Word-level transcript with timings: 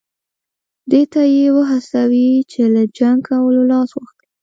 دې 0.91 1.01
ته 1.11 1.21
یې 1.35 1.47
وهڅوي 1.55 2.29
چې 2.51 2.61
له 2.73 2.83
جنګ 2.97 3.17
کولو 3.29 3.61
لاس 3.71 3.89
واخلي. 3.93 4.27